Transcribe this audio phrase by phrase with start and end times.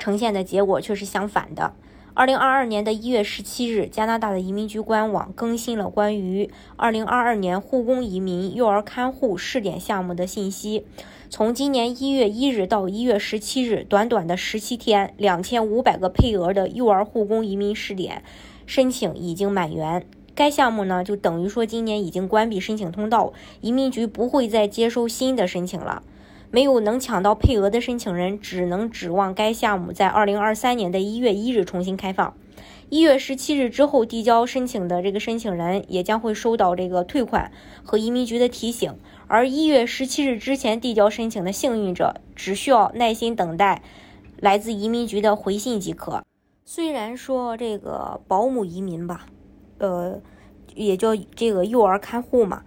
[0.00, 1.74] 呈现的结果却是相反的。
[2.12, 10.84] 二零二二年的一月十七日，加拿大的移民局官网更新了关于二零二二年护工移民幼儿看护试点项目的信息。
[11.30, 18.24] 从今年一月一日到一月十七日，短短的十七天，两千五百个配额的幼儿护工移民试点
[18.66, 20.04] 申请已经满员。
[20.34, 26.02] 该项目呢，就等于说今年已经关闭申请通道，移民局不会再接收新的申请了。
[26.50, 32.34] 没有能抢到配额的申请人，只能指望该项目在二零二三年的一月一日重新开放。
[32.88, 37.52] 一月十七日之后递交申请的这个申请人也将会收到这个退款
[37.84, 38.92] 和移民局的提醒。
[39.28, 43.82] 而一月十七日之前递交申请的幸运者，只需要耐心等待
[44.40, 46.24] 来自移民局的回信即可。
[46.64, 49.26] 虽然说这个保姆移民吧，
[49.78, 50.20] 呃，
[50.74, 52.64] 也叫这个幼儿看护嘛。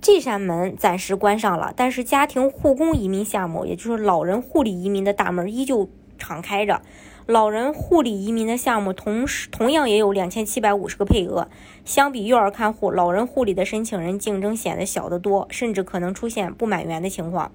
[0.00, 6.80] 这扇门暂时关上了，但是家庭护工移民项目，也就是老人护理移民的大门依旧敞开着。
[7.26, 11.48] 老人护理移民的项目同时同样也有两千七百五十个配额，
[11.84, 17.52] 相比幼儿看护，老人护理的申请人竞争显得小得多，甚至可能出现不满员的情况。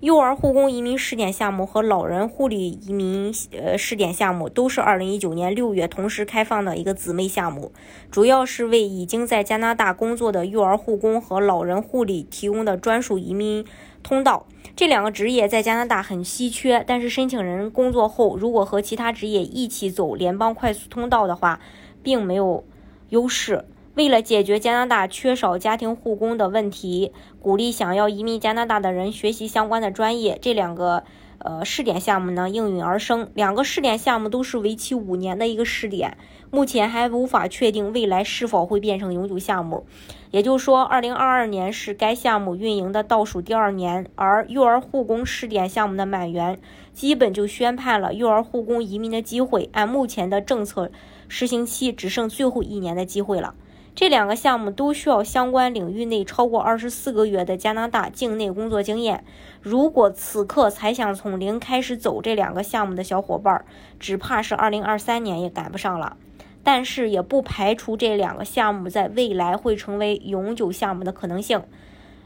[0.00, 7.70] 幼儿护工移民试点项目和老人护理移民呃试点项目都是二零一九年六月同时开放的一个姊妹项目，
[8.10, 13.62] 主要是为已经在加拿大工作的幼儿护工和老人护理提供的专属移民
[14.02, 14.46] 通道。
[14.74, 21.60] 这两个职业在加拿大很稀缺，但是申请人工作后如果和其他职业一起走联邦快速通道的话，
[22.02, 22.64] 并没有
[23.10, 23.66] 优势。
[23.94, 31.02] 为了解决加拿大缺少家庭护工的问题，鼓励想要移民加拿大的人学习相关的专业，这两个
[31.38, 33.28] 呃试点项目呢应运而生。
[33.34, 36.16] 两个试点项目都是为期五年的一个试点，
[36.52, 39.84] 目前还无法确定未来是否会变成永久项目。
[40.30, 46.60] 也就是说，二零二二年是该项目运营的倒数第二年，而幼儿护工试点项目的满员，
[46.92, 49.68] 基本就宣判了幼儿护工移民的机会。
[49.72, 50.92] 按目前的政策
[51.26, 53.56] 实行期，只剩最后一年的机会了。
[53.94, 59.24] 这两个项目都需要相关领域内超过二十四个月的加拿大境内工作经验。
[59.60, 63.64] 如果此刻才想从零开始走这两个项目的小伙伴，
[63.98, 66.16] 只怕是二零二三年也赶不上了。
[66.62, 71.62] 但是也不排除这两个项目在未来会成为永久项目的可能性。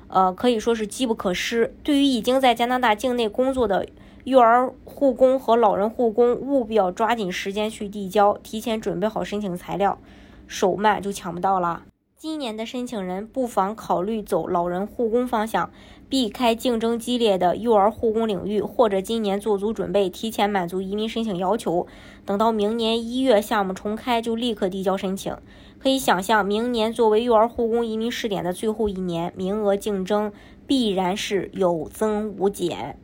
[0.09, 1.75] 呃，可以说是机不可失。
[1.83, 3.87] 对于已经在加拿大境内工作的
[4.25, 9.99] 幼儿护工和老人护工，务必要抓紧时间去递交，提前准备好申请材料。
[10.47, 11.83] 手慢就抢不到了。
[12.17, 15.71] 今年的申请人不妨考虑走老人护工方向，
[16.09, 21.87] 避开竞争激烈的幼儿护工领域，或者今年做足准备，提前满足移民申请要求，
[22.25, 25.37] 等到明年一月项目重开就立刻递交申请。
[25.79, 30.33] 可以想象，明年作为幼儿护工移民试点的最后一年，名额竞争
[30.67, 32.99] 必然是有增无减。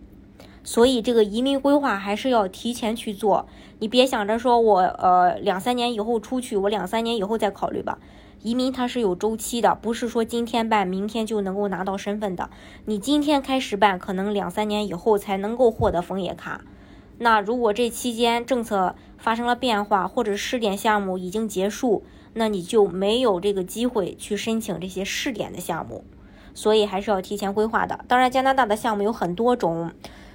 [0.62, 3.48] 所以，这个移民规划还是要提前去做。
[3.78, 7.98] 你别想着说我呃两三年以后出去，我两三年以后再考虑吧。
[8.42, 12.50] 移民它是有周期的，不是说今天办明天就能够拿到身份的。
[12.84, 16.62] 你今天开始办，可能两三年以后才能够获得枫叶卡。
[17.18, 22.02] 那如果这期间政策发生了变化，或者试点项目已经结束，
[22.34, 26.04] 那你就没有这个机会去申请这些试点的项目。
[26.52, 28.04] 所以还是要提前规划的。
[28.08, 29.92] 当然，加拿大的项目有很多种。